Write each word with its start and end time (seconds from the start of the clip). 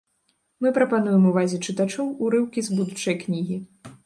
Мы 0.65 0.71
прапануем 0.77 1.27
увазе 1.33 1.59
чытачоў 1.65 2.11
урыўкі 2.29 2.65
з 2.71 2.79
будучай 2.79 3.15
кнігі. 3.27 3.65